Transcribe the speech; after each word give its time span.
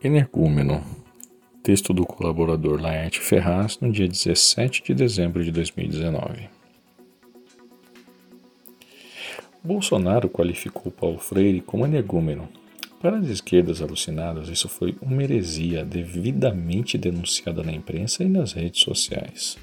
Energúmeno. 0.00 0.80
Texto 1.60 1.92
do 1.92 2.06
colaborador 2.06 2.80
Laerte 2.80 3.18
Ferraz, 3.18 3.80
no 3.80 3.90
dia 3.90 4.06
17 4.06 4.84
de 4.84 4.94
dezembro 4.94 5.42
de 5.42 5.50
2019. 5.50 6.48
Bolsonaro 9.60 10.28
qualificou 10.28 10.92
Paulo 10.92 11.18
Freire 11.18 11.60
como 11.60 11.84
energúmeno. 11.84 12.48
Para 13.00 13.18
as 13.18 13.26
esquerdas 13.26 13.82
alucinadas, 13.82 14.48
isso 14.48 14.68
foi 14.68 14.96
uma 15.02 15.20
heresia 15.20 15.84
devidamente 15.84 16.96
denunciada 16.96 17.64
na 17.64 17.72
imprensa 17.72 18.22
e 18.22 18.28
nas 18.28 18.52
redes 18.52 18.82
sociais. 18.82 19.58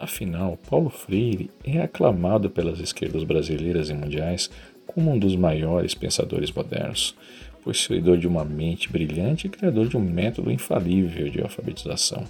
Afinal, 0.00 0.56
Paulo 0.56 0.88
Freire 0.88 1.50
é 1.62 1.82
aclamado 1.82 2.48
pelas 2.48 2.80
esquerdas 2.80 3.22
brasileiras 3.22 3.90
e 3.90 3.94
mundiais 3.94 4.50
como 4.86 5.12
um 5.12 5.18
dos 5.18 5.36
maiores 5.36 5.94
pensadores 5.94 6.50
modernos, 6.50 7.14
possuidor 7.62 8.16
de 8.16 8.26
uma 8.26 8.42
mente 8.42 8.90
brilhante 8.90 9.46
e 9.46 9.50
criador 9.50 9.88
de 9.88 9.98
um 9.98 10.00
método 10.00 10.50
infalível 10.50 11.28
de 11.28 11.42
alfabetização 11.42 12.24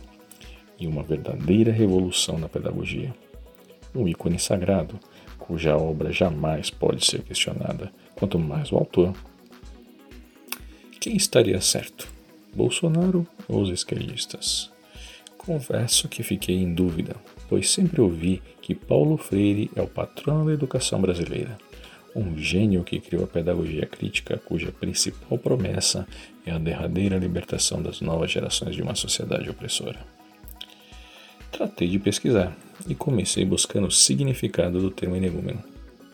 e 0.81 0.89
uma 0.89 1.05
verdadeira 1.05 1.71
revolução 1.71 2.41
na 2.41 2.49
pedagogia. 2.49 3.15
Um 3.95 4.09
ícone 4.09 4.41
sagrado, 4.41 4.99
cuja 5.39 5.77
obra 5.77 6.11
jamais 6.11 6.71
pode 6.71 7.07
ser 7.07 7.23
questionada, 7.23 7.93
quanto 8.17 8.37
mais 8.37 8.73
o 8.73 8.77
autor. 8.77 9.15
Quem 11.01 11.17
estaria 11.17 11.61
certo, 11.61 12.09
Bolsonaro 12.53 13.25
ou 13.49 13.63
os 13.63 13.71
esquerdistas? 13.71 14.73
Confesso 15.39 16.09
que 16.09 16.25
fiquei 16.25 16.57
em 16.57 16.75
dúvida, 16.75 17.15
pois 17.51 17.69
sempre 17.69 18.01
ouvi 18.01 18.41
que 18.63 18.75
Paulo 18.75 19.19
Freire 19.19 19.71
é 19.77 19.83
o 19.83 19.87
patrão 19.87 20.47
da 20.47 20.53
educação 20.55 20.99
brasileira 20.99 21.59
um 22.15 22.37
gênio 22.37 22.83
que 22.83 23.01
criou 23.01 23.25
a 23.25 23.29
pedagogia 23.29 23.87
crítica, 23.87 24.39
cuja 24.39 24.73
principal 24.73 25.39
promessa 25.39 26.07
é 26.45 26.51
a 26.51 26.59
derradeira 26.59 27.17
libertação 27.17 27.83
das 27.83 28.01
novas 28.01 28.31
gerações 28.31 28.75
de 28.75 28.83
uma 28.83 28.95
sociedade 28.95 29.49
opressora. 29.49 29.99
Tratei 31.51 31.89
de 31.89 31.99
pesquisar 31.99 32.57
e 32.89 32.95
comecei 32.95 33.45
buscando 33.45 33.87
o 33.87 33.93
significado 33.93 34.81
do 34.81 34.91
termo 34.91 35.17
energúmeno. 35.17 35.63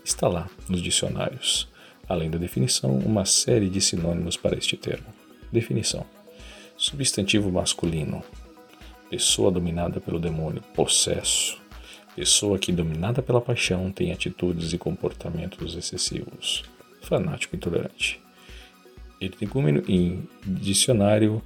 Está 0.04 0.28
lá, 0.28 0.48
nos 0.68 0.82
dicionários. 0.82 1.68
Além 2.08 2.30
da 2.30 2.38
definição, 2.38 2.96
uma 2.98 3.24
série 3.24 3.68
de 3.68 3.80
sinônimos 3.80 4.36
para 4.36 4.56
este 4.56 4.76
termo. 4.76 5.06
Definição: 5.52 6.04
substantivo 6.76 7.50
masculino, 7.50 8.22
pessoa 9.10 9.50
dominada 9.50 10.00
pelo 10.00 10.18
demônio, 10.18 10.62
possesso, 10.74 11.58
Pessoa 12.16 12.58
que, 12.58 12.72
dominada 12.72 13.20
pela 13.20 13.42
paixão, 13.42 13.92
tem 13.92 14.10
atitudes 14.10 14.72
e 14.72 14.78
comportamentos 14.78 15.76
excessivos. 15.76 16.64
Fanático 17.02 17.54
intolerante. 17.54 18.18
Etigúmeno 19.20 19.82
em 19.86 20.26
Dicionário 20.42 21.42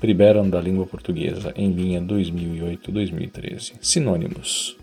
Priberam 0.00 0.48
da 0.48 0.62
Língua 0.62 0.86
Portuguesa, 0.86 1.52
em 1.54 1.70
linha 1.70 2.00
2008-2013. 2.00 3.74
Sinônimos: 3.82 4.78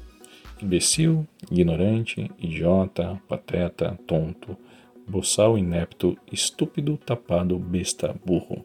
imbecil, 0.61 1.27
ignorante, 1.51 2.29
idiota, 2.37 3.19
pateta, 3.27 3.99
tonto, 4.05 4.55
boçal 5.07 5.57
inepto, 5.57 6.15
estúpido, 6.31 6.97
tapado, 6.97 7.57
besta, 7.57 8.15
burro. 8.23 8.63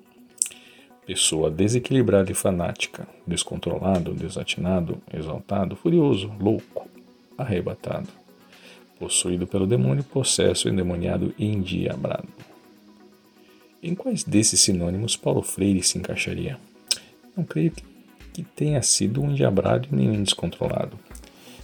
Pessoa 1.07 1.53
desequilibrada 1.53 2.33
e 2.33 2.35
fanática, 2.35 3.07
descontrolado, 3.25 4.13
desatinado, 4.13 5.01
exaltado, 5.15 5.77
furioso, 5.77 6.33
louco, 6.41 6.89
arrebatado. 7.39 8.09
Possuído 8.99 9.47
pelo 9.47 9.69
demônio, 9.69 10.03
possesso, 10.03 10.69
endemoniado 10.69 11.33
e 11.39 11.47
endiabrado. 11.47 12.27
Em 13.81 13.95
quais 13.95 14.25
desses 14.25 14.59
sinônimos 14.59 15.17
Paulo 15.17 15.43
Freire 15.43 15.81
se 15.81 15.97
encaixaria? 15.97 16.59
Não 17.37 17.45
creio 17.45 17.71
que 18.33 18.43
tenha 18.43 18.83
sido 18.83 19.23
um 19.23 19.31
endiabrado 19.31 19.89
nem 19.93 20.11
um 20.11 20.25
descontrolado. 20.25 20.99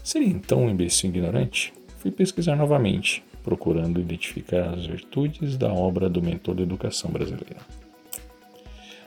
Seria 0.04 0.28
então 0.28 0.66
um 0.66 0.70
imbecil 0.70 1.10
ignorante? 1.10 1.72
Fui 1.98 2.12
pesquisar 2.12 2.54
novamente, 2.54 3.24
procurando 3.42 3.98
identificar 3.98 4.72
as 4.72 4.86
virtudes 4.86 5.56
da 5.56 5.72
obra 5.72 6.08
do 6.08 6.22
mentor 6.22 6.54
da 6.54 6.62
educação 6.62 7.10
brasileira. 7.10 7.81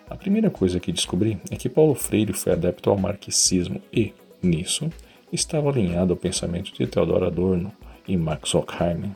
A 0.08 0.16
primeira 0.16 0.52
coisa 0.52 0.80
que 0.80 0.92
descobri 0.92 1.40
é 1.50 1.56
que 1.56 1.68
Paulo 1.68 1.96
Freire 1.96 2.32
foi 2.32 2.54
adepto 2.54 2.92
ao 2.92 2.98
marxismo 2.98 3.82
e, 3.92 4.14
nisso, 4.42 4.90
estava 5.34 5.70
alinhado 5.70 6.14
ao 6.14 6.18
pensamento 6.18 6.72
de 6.72 6.86
Theodor 6.86 7.24
Adorno 7.24 7.72
e 8.08 8.16
Max 8.16 8.54
Horkheimer, 8.54 9.10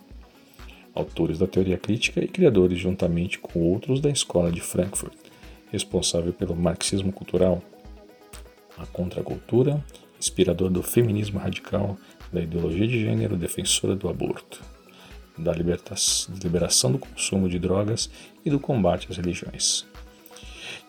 autores 0.96 1.38
da 1.38 1.46
teoria 1.46 1.78
crítica 1.78 2.24
e 2.24 2.28
criadores 2.28 2.80
juntamente 2.80 3.38
com 3.38 3.60
outros 3.60 4.02
da 4.02 4.10
escola 4.10 4.52
de 4.52 4.62
Frankfurt, 4.62 5.14
responsável 5.72 6.34
pelo 6.34 6.56
marxismo 6.56 7.12
cultural, 7.12 7.62
a 8.76 8.86
contracultura, 8.88 9.84
inspirador 10.20 10.72
do 10.72 10.82
feminismo 10.82 11.40
radical, 11.40 11.98
da 12.34 12.42
ideologia 12.42 12.88
de 12.88 13.00
gênero 13.00 13.38
defensora 13.38 13.96
do 13.96 14.10
aborto, 14.10 14.62
da 15.38 15.54
liberação 15.54 16.92
do 16.92 17.00
consumo 17.00 17.48
de 17.48 17.60
drogas 17.60 18.10
e 18.44 18.50
do 18.50 18.60
combate 18.60 19.08
às 19.10 19.18
religiões. 19.18 19.89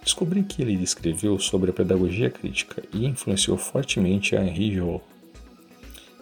Descobri 0.02 0.42
que 0.42 0.62
ele 0.62 0.82
escreveu 0.82 1.38
sobre 1.38 1.70
a 1.70 1.74
pedagogia 1.74 2.30
crítica 2.30 2.82
e 2.92 3.06
influenciou 3.06 3.56
fortemente 3.58 4.34
a 4.34 4.42
Henri 4.42 4.74
Jouot, 4.74 5.04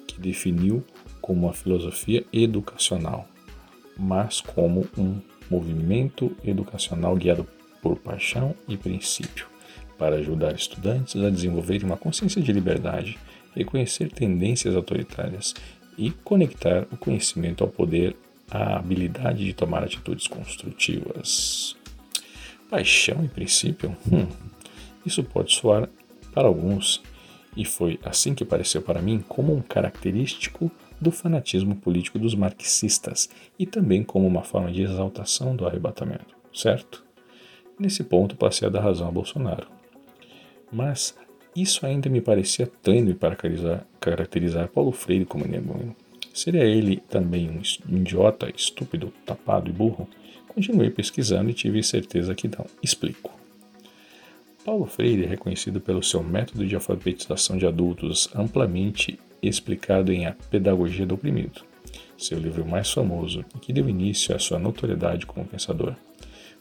que 0.06 0.21
definiu 0.21 0.84
como 1.21 1.47
uma 1.47 1.53
filosofia 1.53 2.25
educacional, 2.33 3.28
mas 3.97 4.41
como 4.41 4.87
um 4.97 5.21
movimento 5.50 6.37
educacional 6.44 7.15
guiado 7.17 7.47
por 7.81 7.97
paixão 7.97 8.55
e 8.67 8.77
princípio, 8.77 9.47
para 9.97 10.17
ajudar 10.17 10.55
estudantes 10.55 11.17
a 11.17 11.31
desenvolverem 11.31 11.87
uma 11.87 11.97
consciência 11.97 12.43
de 12.43 12.53
liberdade, 12.53 13.19
reconhecer 13.55 14.11
tendências 14.11 14.75
autoritárias 14.75 15.55
e 15.97 16.11
conectar 16.11 16.87
o 16.93 16.97
conhecimento 16.97 17.62
ao 17.62 17.71
poder, 17.71 18.17
à 18.50 18.77
habilidade 18.77 19.44
de 19.44 19.53
tomar 19.53 19.84
atitudes 19.84 20.27
construtivas. 20.27 21.78
Paixão 22.69 23.25
e 23.25 23.29
princípio? 23.29 23.97
Hum, 24.12 24.27
isso 25.05 25.25
pode 25.25 25.55
soar 25.55 25.89
para 26.34 26.47
alguns, 26.47 27.03
e 27.56 27.65
foi 27.65 27.99
assim 28.05 28.34
que 28.34 28.45
pareceu 28.45 28.83
para 28.83 29.01
mim, 29.01 29.25
como 29.27 29.55
um 29.55 29.62
característico 29.62 30.71
do 31.01 31.11
fanatismo 31.11 31.77
político 31.77 32.19
dos 32.19 32.34
marxistas 32.34 33.29
e 33.59 33.67
também 33.67 34.03
como 34.03 34.27
uma 34.27 34.43
forma 34.43 34.71
de 34.71 34.83
exaltação 34.83 35.56
do 35.56 35.67
arrebatamento, 35.67 36.37
certo? 36.53 37.05
Nesse 37.79 38.05
ponto 38.05 38.37
passei 38.37 38.69
a 38.69 38.71
dar 38.71 38.81
razão 38.81 39.09
a 39.09 39.12
Bolsonaro. 39.12 39.69
Mas 40.71 41.17
isso 41.56 41.87
ainda 41.87 42.11
me 42.11 42.21
parecia 42.21 42.67
tênue 42.67 43.15
para 43.15 43.37
caracterizar, 44.00 44.69
Paulo 44.69 44.93
Freire 44.93 45.25
como 45.25 45.45
energúmeno. 45.45 45.97
Seria 46.35 46.65
ele 46.65 46.99
também 47.09 47.49
um 47.89 47.97
idiota, 47.97 48.50
estúpido, 48.55 49.12
tapado 49.25 49.71
e 49.71 49.73
burro? 49.73 50.09
Continuei 50.49 50.91
pesquisando 50.91 51.51
e 51.51 51.55
tive 51.55 51.83
certeza 51.83 52.35
que 52.35 52.49
não. 52.49 52.67
Explico. 52.83 53.39
Paulo 54.65 54.87
Freire 54.87 55.25
é 55.25 55.29
reconhecido 55.29 55.81
pelo 55.81 56.03
seu 56.03 56.23
método 56.23 56.67
de 56.67 56.75
alfabetização 56.75 57.57
de 57.57 57.67
adultos 57.67 58.29
amplamente 58.35 59.19
explicado 59.43 60.13
em 60.13 60.27
A 60.27 60.33
Pedagogia 60.51 61.07
do 61.07 61.15
Oprimido, 61.15 61.63
seu 62.19 62.39
livro 62.39 62.67
mais 62.67 62.91
famoso 62.91 63.45
e 63.57 63.59
que 63.61 63.73
deu 63.73 63.89
início 63.89 64.35
à 64.35 64.39
sua 64.39 64.59
notoriedade 64.59 65.25
como 65.25 65.47
pensador. 65.47 65.95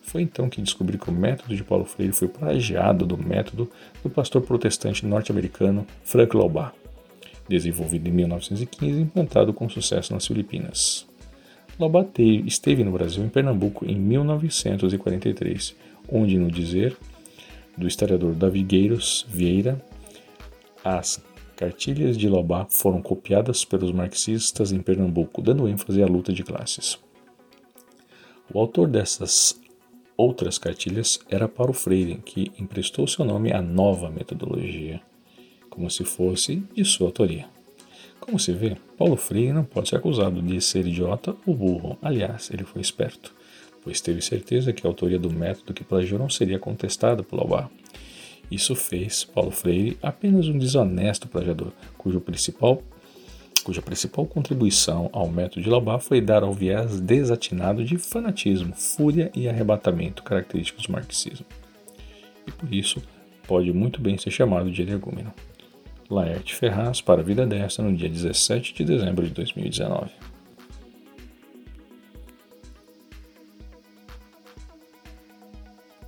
Foi 0.02 0.22
então 0.22 0.48
que 0.48 0.62
descobri 0.62 0.98
que 0.98 1.10
o 1.10 1.14
método 1.14 1.54
de 1.54 1.64
Paulo 1.64 1.84
Freire 1.84 2.14
foi 2.14 2.30
plagiado 2.30 3.06
do 3.06 3.18
método 3.18 3.70
do 4.02 4.10
pastor 4.10 4.42
protestante 4.42 5.06
norte-americano 5.06 5.86
Frank 6.04 6.36
Laubach, 6.36 6.74
desenvolvido 7.50 8.08
em 8.08 8.12
1915 8.12 9.00
e 9.00 9.02
implantado 9.02 9.54
com 9.54 9.68
sucesso 9.68 10.14
nas 10.14 10.26
Filipinas. 10.26 11.06
Lobatei 11.80 12.44
esteve 12.48 12.84
no 12.84 12.92
Brasil 12.92 13.24
em 13.24 13.30
Pernambuco 13.30 13.86
em 13.86 13.96
1943, 13.96 15.76
onde, 16.12 16.40
no 16.40 16.50
dizer 16.50 16.98
do 17.78 17.88
historiador 17.88 18.34
Davigueiros 18.34 19.28
Vieira, 19.30 19.80
as 20.84 21.24
cartilhas 21.56 22.18
de 22.18 22.28
Lobá 22.28 22.66
foram 22.68 23.00
copiadas 23.00 23.64
pelos 23.64 23.92
marxistas 23.92 24.72
em 24.72 24.80
Pernambuco, 24.80 25.40
dando 25.40 25.68
ênfase 25.68 26.02
à 26.02 26.08
luta 26.08 26.34
de 26.34 26.44
classes. 26.44 26.98
O 28.52 28.60
autor 28.60 28.88
dessas 28.88 29.60
outras 30.16 30.58
cartilhas 30.58 31.20
era 31.30 31.48
Paulo 31.48 31.74
Freire, 31.74 32.18
que 32.26 32.52
emprestou 32.60 33.06
seu 33.06 33.24
nome 33.24 33.52
à 33.54 33.62
nova 33.62 34.10
metodologia, 34.10 35.00
como 35.70 35.92
se 35.92 36.04
fosse 36.04 36.64
de 36.74 36.84
sua 36.84 37.08
autoria. 37.08 37.57
Como 38.28 38.38
se 38.38 38.52
vê, 38.52 38.76
Paulo 38.98 39.16
Freire 39.16 39.54
não 39.54 39.64
pode 39.64 39.88
ser 39.88 39.96
acusado 39.96 40.42
de 40.42 40.60
ser 40.60 40.86
idiota 40.86 41.34
ou 41.46 41.56
burro. 41.56 41.98
Aliás, 42.02 42.52
ele 42.52 42.66
foi 42.66 42.82
esperto, 42.82 43.34
pois 43.82 44.02
teve 44.02 44.22
certeza 44.22 44.74
que 44.74 44.86
a 44.86 44.90
autoria 44.90 45.18
do 45.18 45.32
método 45.32 45.74
que 45.74 45.82
plagiou 45.82 46.20
não 46.20 46.30
seria 46.30 46.60
contestada 46.60 47.24
por 47.24 47.38
Laubach. 47.38 47.70
Isso 48.52 48.76
fez 48.76 49.24
Paulo 49.24 49.50
Freire 49.50 49.98
apenas 50.02 50.50
um 50.50 50.58
desonesto 50.58 51.30
plagiador, 51.30 51.72
cujo 51.98 52.20
principal, 52.20 52.84
cuja 53.64 53.82
principal 53.82 54.26
contribuição 54.26 55.10
ao 55.14 55.30
método 55.30 55.62
de 55.62 55.70
Laubach 55.70 56.04
foi 56.04 56.20
dar 56.20 56.44
ao 56.44 56.52
viés 56.52 57.00
desatinado 57.00 57.82
de 57.82 57.98
fanatismo, 57.98 58.74
fúria 58.76 59.32
e 59.34 59.48
arrebatamento 59.48 60.22
característicos 60.22 60.86
do 60.86 60.92
marxismo. 60.92 61.46
e 62.46 62.52
por 62.52 62.74
isso 62.74 63.02
pode 63.48 63.72
muito 63.72 64.02
bem 64.02 64.18
ser 64.18 64.32
chamado 64.32 64.70
de 64.70 64.82
energúmeno. 64.82 65.34
Laerte 66.10 66.56
Ferraz 66.56 67.02
para 67.02 67.22
a 67.22 67.24
Vida 67.24 67.46
Desta 67.46 67.84
no 67.84 67.96
dia 67.96 68.10
17 68.10 68.74
de 68.74 68.86
dezembro 68.86 69.26
de 69.26 69.32
2019. 69.32 70.10